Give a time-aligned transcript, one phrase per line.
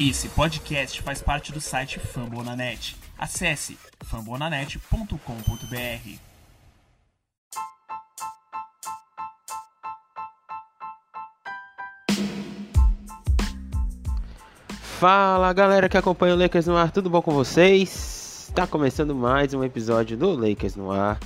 [0.00, 2.96] Esse podcast faz parte do site Fambonanet.
[3.18, 6.18] Acesse fambonanet.com.br.
[15.00, 18.46] Fala galera que acompanha o Lakers no ar, tudo bom com vocês?
[18.48, 21.18] Está começando mais um episódio do Lakers no ar,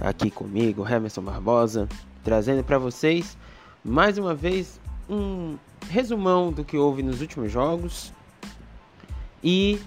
[0.00, 1.88] aqui comigo, Emerson Barbosa,
[2.22, 3.36] trazendo para vocês
[3.84, 4.78] mais uma vez
[5.08, 5.56] um
[5.88, 8.12] resumão do que houve nos últimos jogos
[9.42, 9.80] e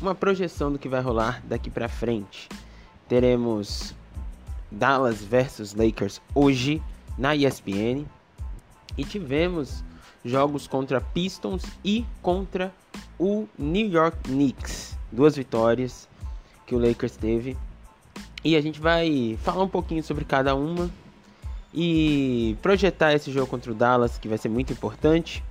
[0.00, 2.48] uma projeção do que vai rolar daqui para frente.
[3.08, 3.94] Teremos
[4.70, 6.82] Dallas versus Lakers hoje
[7.18, 8.06] na ESPN
[8.96, 9.84] e tivemos
[10.24, 12.72] jogos contra Pistons e contra
[13.18, 16.08] o New York Knicks, duas vitórias
[16.66, 17.56] que o Lakers teve.
[18.44, 20.90] E a gente vai falar um pouquinho sobre cada uma
[21.72, 25.42] e projetar esse jogo contra o Dallas, que vai ser muito importante.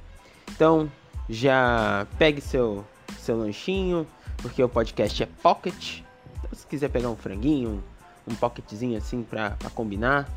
[0.51, 0.91] Então,
[1.29, 2.85] já pegue seu,
[3.17, 4.05] seu lanchinho,
[4.37, 6.01] porque o podcast é pocket.
[6.37, 7.83] Então, se quiser pegar um franguinho,
[8.27, 10.29] um, pocketzinho assim para combinar,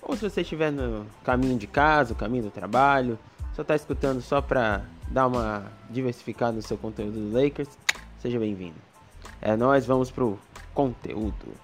[0.00, 3.18] ou se você estiver no caminho de casa, caminho do trabalho,
[3.54, 7.68] só está escutando só para dar uma diversificada no seu conteúdo do Lakers,
[8.20, 8.76] seja bem-vindo.
[9.40, 10.38] É, nós vamos pro
[10.74, 11.54] conteúdo.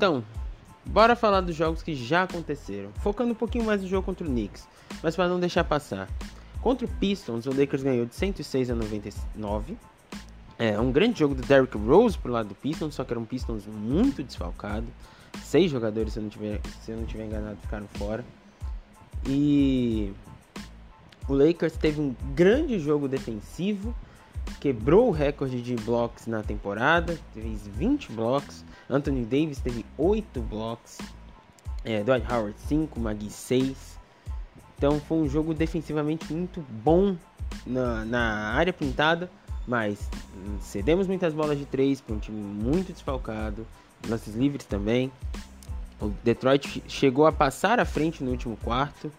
[0.00, 0.24] Então,
[0.86, 2.88] bora falar dos jogos que já aconteceram.
[3.02, 4.66] Focando um pouquinho mais no jogo contra o Knicks,
[5.02, 6.08] mas para não deixar passar.
[6.62, 9.76] Contra o Pistons, o Lakers ganhou de 106 a 99.
[10.58, 13.26] É um grande jogo do Derrick Rose pro lado do Pistons, só que era um
[13.26, 14.86] Pistons muito desfalcado.
[15.42, 18.24] Seis jogadores, se eu não tiver, se eu não tiver enganado, ficaram fora.
[19.28, 20.14] E
[21.28, 23.94] o Lakers teve um grande jogo defensivo
[24.58, 28.64] quebrou o recorde de blocos na temporada, fez 20 blocos.
[28.88, 30.98] Anthony Davis teve 8 blocos.
[31.84, 33.98] É, Dwight Howard 5, Magui 6.
[34.76, 37.16] Então foi um jogo defensivamente muito bom
[37.66, 39.30] na, na área pintada,
[39.66, 40.08] mas
[40.60, 43.66] cedemos muitas bolas de 3 para um time muito desfalcado.
[44.08, 45.12] Lances livres também.
[46.00, 49.12] O Detroit chegou a passar à frente no último quarto.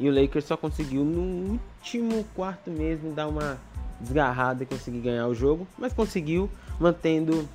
[0.00, 3.58] E o Lakers só conseguiu no último quarto mesmo dar uma
[4.04, 6.48] desgarrada e conseguir ganhar o jogo, mas conseguiu
[6.78, 7.48] mantendo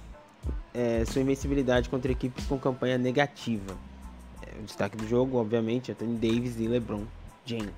[0.73, 3.77] é, sua invencibilidade contra equipes com campanha negativa.
[4.41, 7.03] É, o destaque do jogo, obviamente, Anthony Davis e LeBron
[7.45, 7.73] James.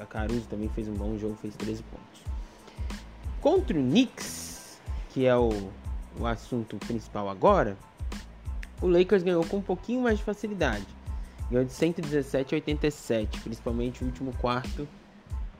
[0.00, 2.22] A Caruso também fez um bom jogo, fez 13 pontos.
[3.40, 4.78] Contra o Knicks,
[5.10, 5.50] que é o,
[6.18, 7.76] o assunto principal agora,
[8.80, 10.86] o Lakers ganhou com um pouquinho mais de facilidade.
[11.50, 14.86] Ganhou de 117 a 87, principalmente o último quarto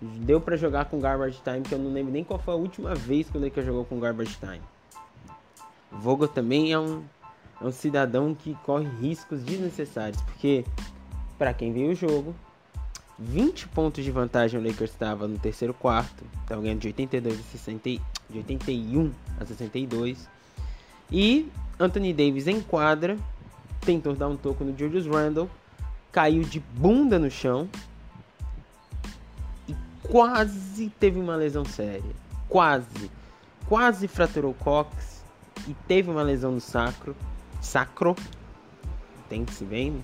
[0.01, 2.95] Deu para jogar com Garbage Time, que eu não lembro nem qual foi a última
[2.95, 4.63] vez que o Lakers jogou com Garbage Time.
[5.91, 7.03] Vogel também é um,
[7.61, 10.65] é um cidadão que corre riscos desnecessários, porque
[11.37, 12.35] para quem viu o jogo,
[13.19, 17.43] 20 pontos de vantagem o Lakers estava no terceiro quarto, estava ganhando de 82 a
[17.43, 17.91] 60,
[18.31, 20.29] de 81 a 62.
[21.11, 21.51] E
[21.81, 23.17] Anthony Davis em quadra,
[23.81, 25.51] tentou dar um toco no Julius Randle,
[26.13, 27.69] caiu de bunda no chão,
[30.11, 32.15] quase teve uma lesão séria.
[32.49, 33.11] Quase.
[33.67, 35.23] Quase fraturou o cox
[35.67, 37.15] e teve uma lesão no sacro.
[37.61, 38.17] Sacro.
[39.29, 40.01] Tem que se né?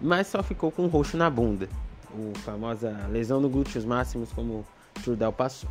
[0.00, 1.68] Mas só ficou com um roxo na bunda.
[2.12, 4.66] O famosa lesão no glúteos máximos, como o
[5.02, 5.68] Trudel passou.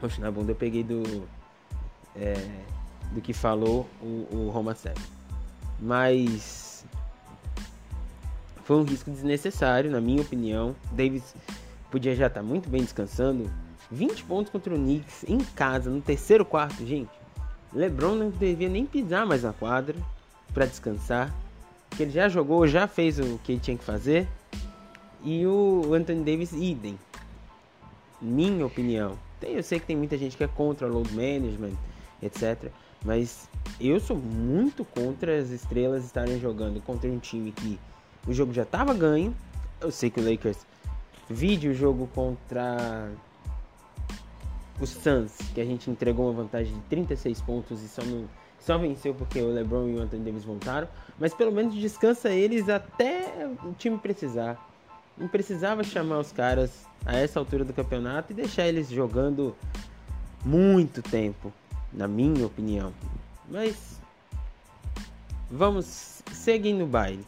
[0.00, 1.26] Roxo na bunda eu peguei do.
[2.14, 2.34] É,
[3.12, 5.00] do que falou o, o Roma 7.
[5.80, 6.84] Mas.
[8.64, 10.76] Foi um risco desnecessário, na minha opinião.
[10.92, 11.34] Davis
[11.92, 13.52] podia já estar tá muito bem descansando.
[13.90, 17.10] 20 pontos contra o Knicks em casa, no terceiro quarto, gente.
[17.72, 19.94] LeBron não devia nem pisar mais na quadra
[20.54, 21.32] para descansar.
[21.88, 24.26] Porque ele já jogou, já fez o que ele tinha que fazer.
[25.22, 26.98] E o Anthony Davis, idem.
[28.20, 29.18] Minha opinião.
[29.42, 31.76] Eu sei que tem muita gente que é contra o load management,
[32.22, 32.70] etc.
[33.04, 37.78] Mas eu sou muito contra as estrelas estarem jogando contra um time que
[38.26, 39.34] o jogo já estava ganho.
[39.80, 40.58] Eu sei que o Lakers
[41.32, 43.10] Vídeo o jogo contra
[44.80, 48.76] o Suns, que a gente entregou uma vantagem de 36 pontos e só, não, só
[48.78, 50.88] venceu porque o LeBron e o Anthony Davis voltaram.
[51.18, 54.70] Mas pelo menos descansa eles até o time precisar.
[55.16, 59.54] Não precisava chamar os caras a essa altura do campeonato e deixar eles jogando
[60.44, 61.52] muito tempo,
[61.92, 62.92] na minha opinião.
[63.48, 64.00] Mas
[65.50, 67.24] vamos seguir no baile.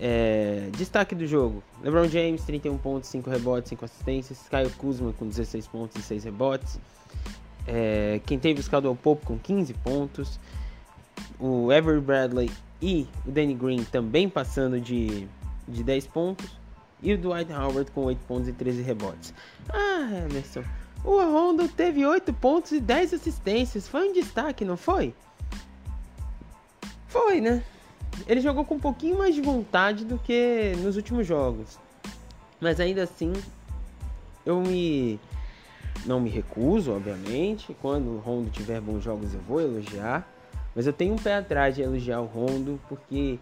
[0.00, 4.48] É, destaque do jogo: LeBron James, 31 pontos, 5 rebotes, 5 assistências.
[4.48, 6.78] Kyle Kuzma com 16 pontos e 6 rebotes.
[7.66, 10.40] É, quem teve o Caldwell Pope com 15 pontos.
[11.38, 15.28] O Avery Bradley e o Danny Green também passando de,
[15.68, 16.58] de 10 pontos.
[17.00, 19.32] E o Dwight Howard com 8 pontos e 13 rebotes.
[19.68, 20.64] Ah, Emerson.
[21.04, 23.86] O Rondo teve 8 pontos e 10 assistências.
[23.86, 25.14] Foi um destaque, não foi?
[27.06, 27.62] Foi, né?
[28.26, 31.78] Ele jogou com um pouquinho mais de vontade do que nos últimos jogos.
[32.60, 33.32] Mas ainda assim,
[34.44, 35.18] eu me
[36.04, 37.76] não me recuso, obviamente.
[37.80, 40.28] Quando o Rondo tiver bons jogos, eu vou elogiar.
[40.74, 43.38] Mas eu tenho um pé atrás de elogiar o Rondo, porque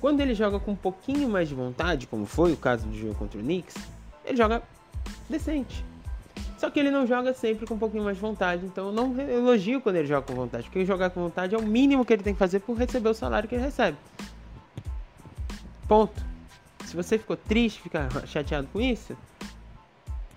[0.00, 3.14] quando ele joga com um pouquinho mais de vontade, como foi o caso do jogo
[3.14, 3.76] contra o Knicks,
[4.24, 4.62] ele joga
[5.28, 5.84] decente.
[6.64, 8.64] Só que ele não joga sempre com um pouquinho mais de vontade.
[8.64, 10.64] Então eu não elogio quando ele joga com vontade.
[10.64, 13.12] Porque jogar com vontade é o mínimo que ele tem que fazer por receber o
[13.12, 13.98] salário que ele recebe.
[15.86, 16.24] Ponto.
[16.86, 19.14] Se você ficou triste, ficar chateado com isso,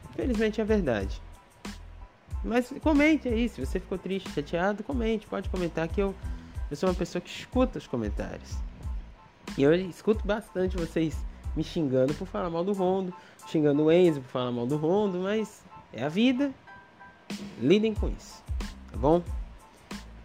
[0.10, 1.22] infelizmente é verdade.
[2.44, 6.14] Mas comente aí, se você ficou triste, chateado, comente, pode comentar que eu,
[6.70, 8.58] eu sou uma pessoa que escuta os comentários.
[9.58, 11.18] E eu escuto bastante vocês
[11.56, 13.14] me xingando por falar mal do Rondo,
[13.48, 16.52] xingando o Enzo por falar mal do Rondo, mas é a vida.
[17.60, 18.44] Lidem com isso,
[18.92, 19.22] tá bom?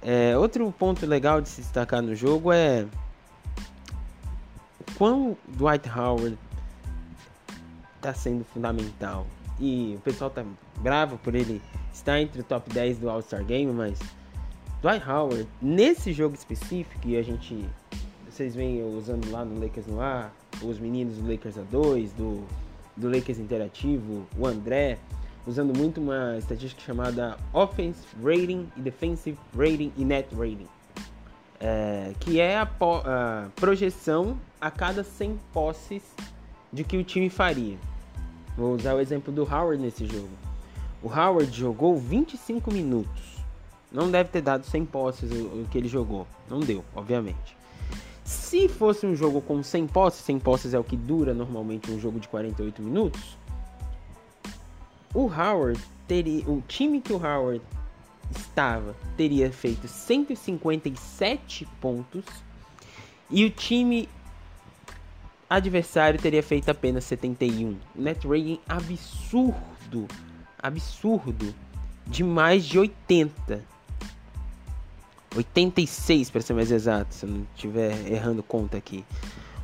[0.01, 2.87] É, outro ponto legal de se destacar no jogo é
[4.97, 6.39] quão Dwight Howard
[7.97, 9.27] está sendo fundamental.
[9.61, 10.45] E o pessoal tá
[10.79, 11.63] bravo por ele
[11.93, 13.99] estar entre o top 10 do All-Star Game, mas
[14.83, 17.65] Dwight Howard, nesse jogo específico, e a gente.
[18.29, 22.45] Vocês vêm usando lá no Lakers no ar, os meninos do Lakers A2, do,
[22.97, 24.99] do Lakers Interativo, o André,
[25.47, 30.69] usando muito uma estatística chamada Offense Rating e Defensive Rating e Net Rating
[31.63, 36.03] é, que é a, a, projeção a cada 100 posses
[36.73, 37.79] de que o time faria.
[38.57, 40.31] Vou usar o exemplo do Howard nesse jogo.
[41.01, 43.39] O Howard jogou 25 minutos.
[43.93, 46.27] Não deve ter dado 100 posses o, o que ele jogou.
[46.51, 47.57] Não deu, obviamente.
[48.25, 52.01] Se fosse um jogo com 100 posses, 100 posses é o que dura normalmente um
[52.01, 53.39] jogo de 48 minutos.
[55.15, 57.63] O Howard teria, o time que o Howard
[58.31, 62.25] estava teria feito 157 pontos
[63.31, 64.09] e o time
[65.49, 67.77] adversário teria feito apenas 71.
[67.95, 70.09] Net rating absurdo,
[70.59, 71.55] absurdo,
[72.07, 73.63] de mais de 80.
[75.37, 79.05] 86 para ser mais exato, se eu não estiver errando conta aqui.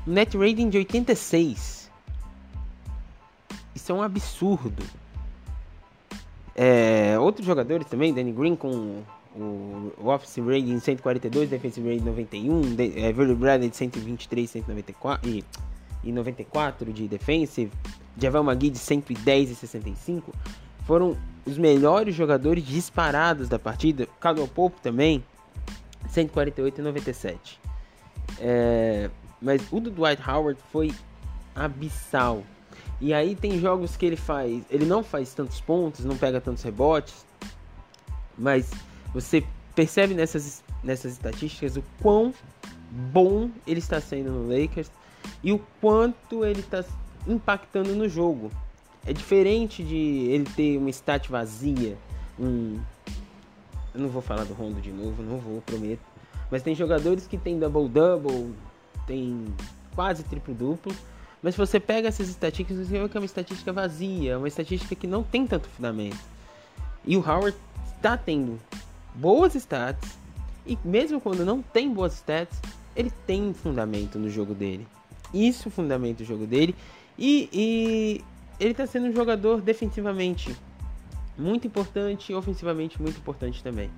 [0.07, 1.91] Um net rating de 86.
[3.75, 4.83] Isso é um absurdo.
[6.61, 9.01] É, outros jogadores também, Danny Green com
[9.37, 15.45] o, o Office Rating 142, Defensive Rating 91, de, é, Bradley de 123, 194 e,
[16.03, 17.71] e 94 de Defensive,
[18.21, 20.35] Javel McGee de 110 e 65,
[20.85, 21.17] foram
[21.47, 24.09] os melhores jogadores disparados da partida.
[24.19, 25.23] Caldwell Pope também,
[26.09, 27.61] 148 e 97.
[28.41, 29.09] É,
[29.41, 30.93] mas o do Dwight Howard foi
[31.55, 32.43] abissal.
[33.01, 36.63] E aí tem jogos que ele faz, ele não faz tantos pontos, não pega tantos
[36.65, 37.25] rebotes,
[38.37, 38.71] mas
[39.15, 42.35] você percebe nessas, nessas estatísticas o quão
[42.91, 44.91] bom ele está sendo no Lakers
[45.45, 46.85] e o quanto ele está
[47.27, 48.51] impactando no jogo.
[49.07, 51.97] É diferente de ele ter uma stat vazia,
[52.39, 52.81] um
[53.95, 56.03] eu não vou falar do Rondo de novo, não vou, prometo.
[56.51, 58.55] Mas tem jogadores que tem double double,
[59.07, 59.45] tem
[59.95, 60.95] quase triplo duplo
[61.43, 64.95] mas se você pega essas estatísticas, você vê que é uma estatística vazia, uma estatística
[64.95, 66.19] que não tem tanto fundamento.
[67.05, 67.57] E o Howard
[67.97, 68.59] está tendo
[69.15, 70.19] boas stats,
[70.67, 72.61] e mesmo quando não tem boas stats,
[72.95, 74.87] ele tem fundamento no jogo dele.
[75.33, 76.75] Isso fundamenta o jogo dele.
[77.17, 78.25] E, e
[78.59, 80.55] ele está sendo um jogador defensivamente
[81.37, 83.91] muito importante e ofensivamente muito importante também.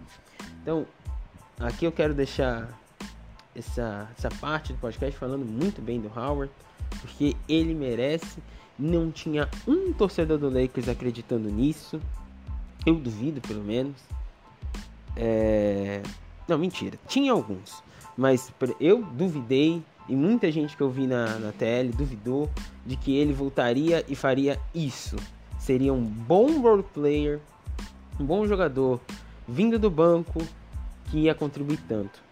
[0.62, 0.86] Então,
[1.58, 2.68] aqui eu quero deixar
[3.54, 6.52] essa, essa parte do podcast falando muito bem do Howard
[7.00, 8.38] porque ele merece.
[8.78, 12.00] Não tinha um torcedor do Lakers acreditando nisso.
[12.86, 13.96] Eu duvido, pelo menos.
[15.16, 16.02] É...
[16.48, 16.98] Não, mentira.
[17.06, 17.82] Tinha alguns.
[18.16, 19.82] Mas eu duvidei.
[20.08, 22.50] E muita gente que eu vi na, na TL duvidou
[22.84, 25.16] de que ele voltaria e faria isso.
[25.58, 27.38] Seria um bom role player,
[28.18, 28.98] um bom jogador,
[29.46, 30.42] vindo do banco,
[31.10, 32.29] que ia contribuir tanto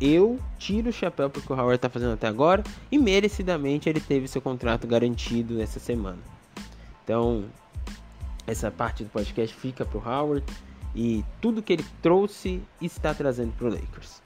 [0.00, 4.28] eu tiro o chapéu porque o Howard está fazendo até agora e merecidamente ele teve
[4.28, 6.18] seu contrato garantido essa semana.
[7.02, 7.44] Então,
[8.46, 10.44] essa parte do podcast fica para o Howard
[10.94, 14.22] e tudo que ele trouxe está trazendo para o Lakers.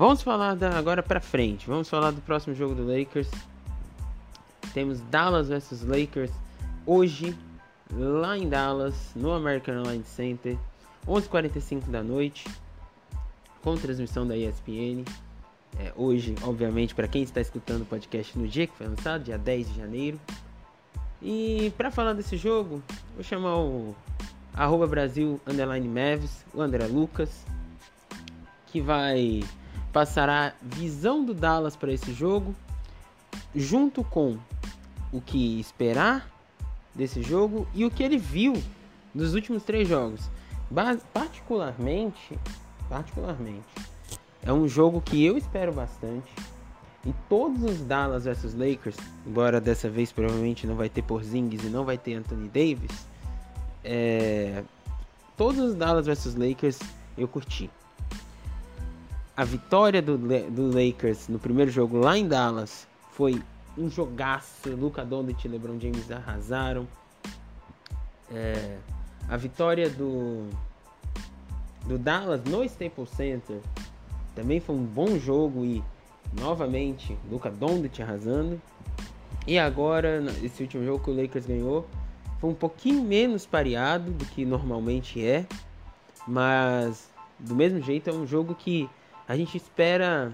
[0.00, 1.66] Vamos falar da, agora para frente.
[1.66, 3.28] Vamos falar do próximo jogo do Lakers.
[4.72, 6.32] Temos Dallas versus Lakers
[6.86, 7.36] hoje
[7.92, 10.56] lá em Dallas, no American Airlines Center,
[11.06, 12.48] 11h45 da noite,
[13.62, 15.04] com transmissão da ESPN.
[15.78, 19.38] É, hoje, obviamente, para quem está escutando o podcast no dia que foi lançado, dia
[19.38, 20.20] 10 de janeiro.
[21.22, 22.82] E para falar desse jogo,
[23.14, 23.94] vou chamar o
[24.54, 27.44] arroba Brasil Underline Mavis, o André Lucas,
[28.66, 29.42] que vai
[29.92, 32.54] passar a visão do Dallas para esse jogo,
[33.54, 34.38] junto com
[35.12, 36.30] o que esperar
[36.94, 38.54] desse jogo e o que ele viu
[39.14, 40.30] nos últimos três jogos.
[41.12, 42.38] Particularmente,
[42.88, 43.66] particularmente,
[44.42, 46.30] é um jogo que eu espero bastante.
[47.04, 51.68] E todos os Dallas versus Lakers, embora dessa vez provavelmente não vai ter Porzingis e
[51.68, 53.06] não vai ter Anthony Davis,
[53.82, 54.62] é...
[55.36, 56.78] todos os Dallas versus Lakers
[57.16, 57.70] eu curti.
[59.34, 63.42] A vitória do, do Lakers no primeiro jogo lá em Dallas foi
[63.76, 64.70] um jogaço.
[64.74, 66.86] Luca Doncic e LeBron James arrasaram.
[68.32, 68.78] É,
[69.28, 70.48] a vitória do
[71.86, 73.58] do Dallas no Staples Center
[74.34, 75.82] também foi um bom jogo e
[76.38, 78.60] novamente Luca Doncic arrasando.
[79.46, 81.86] E agora esse último jogo que o Lakers ganhou
[82.38, 85.46] foi um pouquinho menos pareado do que normalmente é,
[86.26, 88.88] mas do mesmo jeito é um jogo que
[89.26, 90.32] a gente espera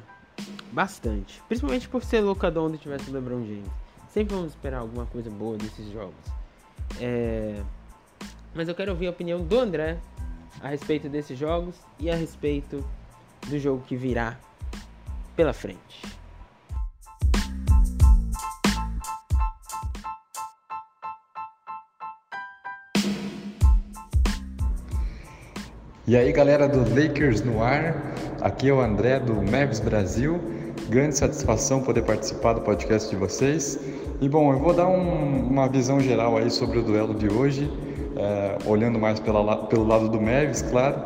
[0.73, 1.43] bastante.
[1.49, 3.71] Principalmente por ser locador onde tivesse o LeBron James.
[4.13, 6.15] Sempre vamos esperar alguma coisa boa desses jogos.
[7.01, 7.63] É...
[8.55, 9.99] Mas eu quero ouvir a opinião do André
[10.61, 12.85] a respeito desses jogos e a respeito
[13.49, 14.39] do jogo que virá
[15.37, 16.03] pela frente.
[26.09, 27.95] E aí galera do Lakers no ar,
[28.47, 30.41] aqui é o André do Mavs Brasil.
[30.89, 33.79] Grande satisfação poder participar do podcast de vocês.
[34.21, 37.69] E bom, eu vou dar um, uma visão geral aí sobre o duelo de hoje,
[38.17, 40.97] é, olhando mais pela, pelo lado do Mavs, claro.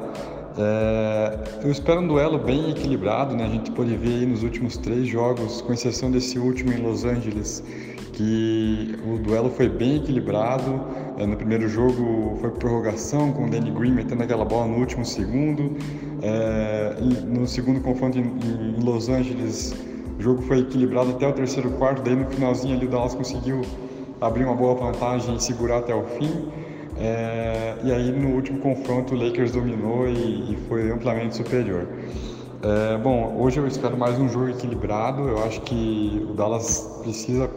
[0.58, 3.44] É, eu espero um duelo bem equilibrado, né?
[3.44, 7.06] A gente pode ver aí nos últimos três jogos, com exceção desse último em Los
[7.06, 7.64] Angeles,
[8.12, 10.80] que o duelo foi bem equilibrado.
[11.18, 15.04] É, no primeiro jogo foi prorrogação, com o Danny Green metendo aquela bola no último
[15.04, 15.76] segundo.
[16.22, 19.74] É, no segundo confronto em, Los Angeles,
[20.18, 22.02] o jogo foi equilibrado até o terceiro quarto.
[22.02, 23.62] Daí no finalzinho ali o Dallas conseguiu
[24.20, 26.48] abrir uma boa vantagem e segurar até o fim.
[26.98, 31.86] É, e aí no último confronto o Lakers dominou e, e foi amplamente superior.
[32.62, 35.22] É, bom, hoje eu espero mais um jogo equilibrado.
[35.22, 37.48] Eu acho que o Dallas precisa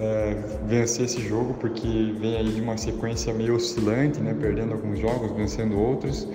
[0.00, 0.36] é,
[0.66, 5.30] vencer esse jogo porque vem aí de uma sequência meio oscilante, né, perdendo alguns jogos,
[5.32, 6.26] vencendo outros.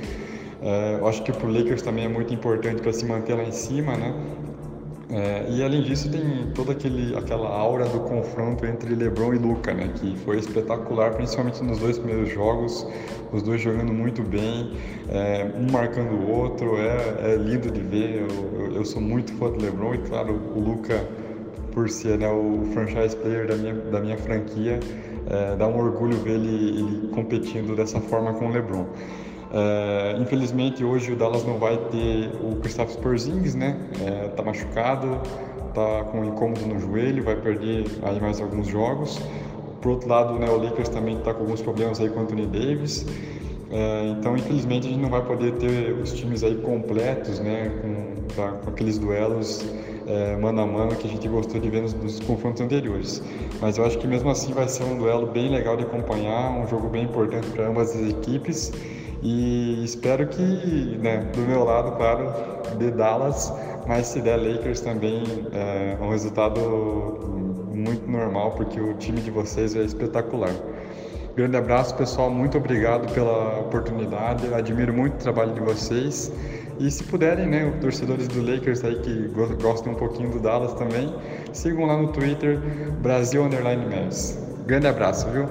[0.62, 3.44] É, eu acho que para o Lakers também é muito importante para se manter lá
[3.44, 4.14] em cima, né?
[5.10, 9.72] É, e além disso tem toda aquele, aquela aura do confronto entre LeBron e Luca,
[9.72, 12.88] né, que foi espetacular, principalmente nos dois primeiros jogos,
[13.32, 14.72] os dois jogando muito bem,
[15.10, 18.22] é, um marcando o outro, é, é lindo de ver.
[18.22, 21.06] Eu, eu, eu, sou muito fã do LeBron e claro o Luca
[21.74, 24.80] por ser né, o franchise player da minha, da minha franquia,
[25.30, 28.86] é, dá um orgulho ver ele, ele, competindo dessa forma com o LeBron.
[29.52, 33.78] É, infelizmente hoje o Dallas não vai ter o Kristaps Porzingis, né?
[34.06, 35.20] É, tá machucado,
[35.74, 39.20] tá com um incômodo no joelho, vai perder aí mais alguns jogos.
[39.82, 42.46] Por outro lado, né, o Lakers também está com alguns problemas aí com o Anthony
[42.48, 43.06] Davis.
[43.70, 48.64] É, então, infelizmente, a gente não vai poder ter os times aí completos, né, com,
[48.64, 49.66] com aqueles duelos
[50.08, 53.22] é, mano a mano que a gente gostou de ver nos, nos, confrontos anteriores.
[53.62, 56.68] Mas eu acho que mesmo assim vai ser um duelo bem legal de acompanhar, um
[56.68, 58.72] jogo bem importante para ambas as equipes.
[59.22, 62.30] E espero que, né, do meu lado, claro,
[62.78, 63.54] de Dallas,
[63.88, 66.60] mas se der Lakers também é um resultado
[67.74, 70.54] muito normal, porque o time de vocês é espetacular.
[71.36, 72.30] Grande abraço, pessoal.
[72.30, 74.54] Muito obrigado pela oportunidade.
[74.54, 76.32] Admiro muito o trabalho de vocês.
[76.80, 79.28] E se puderem, né, os torcedores do Lakers aí que
[79.62, 81.14] gostam um pouquinho do Dallas também,
[81.54, 82.60] sigam lá no Twitter
[83.02, 84.38] Brasil Underline Mavs.
[84.66, 85.48] Grande abraço, viu?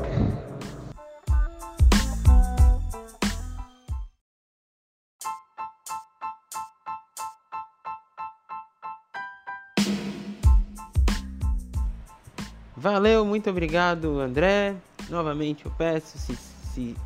[12.77, 14.75] Valeu, muito obrigado, André.
[15.09, 16.37] Novamente eu peço se,
[16.75, 16.97] se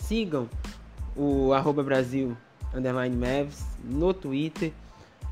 [0.00, 0.48] sigam
[1.14, 2.34] o arroba Brasil
[2.76, 4.72] underline Mavs no Twitter.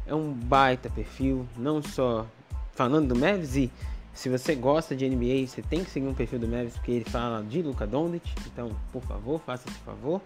[0.07, 2.27] É um baita perfil, não só
[2.73, 3.71] falando do Mavs e
[4.13, 7.05] se você gosta de NBA, você tem que seguir um perfil do Mavs porque ele
[7.05, 10.21] fala de Luca Doncic, então por favor, faça esse favor.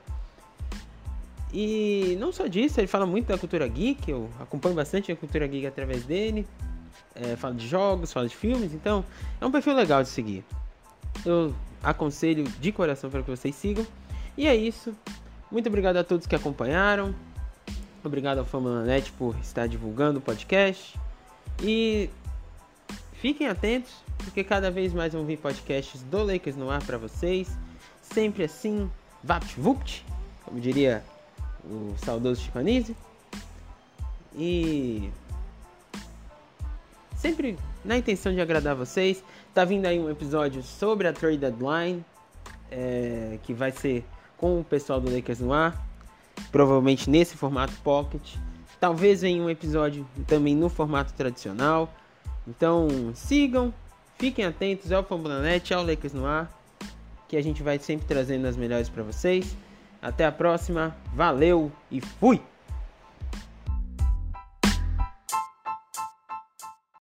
[1.53, 5.47] E não só disso, ele fala muito da cultura geek, eu acompanho bastante a cultura
[5.47, 6.47] geek através dele.
[7.15, 9.05] É, fala de jogos, fala de filmes, então
[9.41, 10.45] é um perfil legal de seguir.
[11.25, 13.87] Eu aconselho de coração para que vocês sigam.
[14.37, 14.95] E é isso.
[15.50, 17.14] Muito obrigado a todos que acompanharam.
[18.05, 20.99] Obrigado ao Net por estar divulgando o podcast.
[21.62, 22.11] E
[23.14, 27.49] fiquem atentos, porque cada vez mais vão vir podcasts do Lakers no ar para vocês.
[28.02, 28.90] Sempre assim,
[29.25, 30.05] vapt vupt,
[30.45, 31.02] como diria
[31.64, 32.95] o saudoso Chicanese.
[34.37, 35.11] E
[37.17, 39.25] sempre na intenção de agradar vocês.
[39.55, 42.05] Tá vindo aí um episódio sobre a trade deadline,
[42.71, 44.05] é, que vai ser
[44.38, 45.87] com o pessoal do Lakers no ar,
[46.50, 48.37] provavelmente nesse formato pocket.
[48.80, 51.92] Talvez venha um episódio também no formato tradicional.
[52.47, 53.75] Então sigam,
[54.16, 56.50] fiquem atentos ao Fambonanet, ao Lakers no ar,
[57.28, 59.54] que a gente vai sempre trazendo as melhores para vocês.
[60.00, 62.40] Até a próxima, valeu e fui!